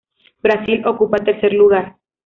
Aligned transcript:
Brasil 0.41 0.83
ocupa 0.87 1.17
el 1.17 1.25
tercer 1.25 1.53
lugar. 1.53 1.95